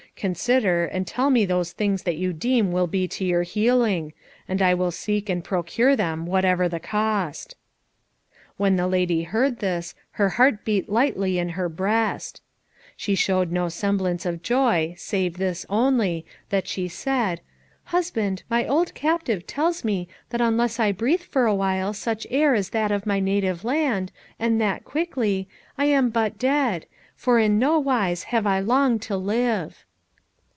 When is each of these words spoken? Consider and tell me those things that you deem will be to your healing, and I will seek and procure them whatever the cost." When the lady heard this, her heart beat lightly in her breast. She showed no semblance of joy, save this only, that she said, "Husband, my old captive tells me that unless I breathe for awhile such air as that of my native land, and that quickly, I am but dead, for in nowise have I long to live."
Consider 0.17 0.85
and 0.85 1.07
tell 1.07 1.31
me 1.31 1.45
those 1.45 1.71
things 1.71 2.03
that 2.03 2.15
you 2.17 2.31
deem 2.31 2.71
will 2.71 2.85
be 2.85 3.07
to 3.07 3.25
your 3.25 3.41
healing, 3.41 4.13
and 4.47 4.61
I 4.61 4.75
will 4.75 4.91
seek 4.91 5.29
and 5.29 5.43
procure 5.43 5.95
them 5.95 6.27
whatever 6.27 6.69
the 6.69 6.79
cost." 6.81 7.55
When 8.55 8.75
the 8.75 8.85
lady 8.85 9.23
heard 9.23 9.57
this, 9.59 9.95
her 10.11 10.31
heart 10.37 10.63
beat 10.63 10.87
lightly 10.87 11.39
in 11.39 11.49
her 11.57 11.67
breast. 11.69 12.43
She 12.95 13.15
showed 13.15 13.51
no 13.51 13.67
semblance 13.67 14.23
of 14.27 14.43
joy, 14.43 14.93
save 14.95 15.37
this 15.37 15.65
only, 15.71 16.23
that 16.49 16.67
she 16.67 16.87
said, 16.87 17.41
"Husband, 17.85 18.43
my 18.47 18.67
old 18.67 18.93
captive 18.93 19.47
tells 19.47 19.83
me 19.83 20.07
that 20.29 20.41
unless 20.41 20.79
I 20.79 20.91
breathe 20.91 21.23
for 21.23 21.47
awhile 21.47 21.93
such 21.93 22.27
air 22.29 22.53
as 22.53 22.69
that 22.71 22.91
of 22.91 23.07
my 23.07 23.19
native 23.19 23.63
land, 23.63 24.11
and 24.37 24.61
that 24.61 24.83
quickly, 24.85 25.47
I 25.79 25.85
am 25.85 26.11
but 26.11 26.37
dead, 26.37 26.85
for 27.15 27.39
in 27.39 27.57
nowise 27.57 28.25
have 28.25 28.45
I 28.45 28.59
long 28.59 28.99
to 28.99 29.17
live." 29.17 29.83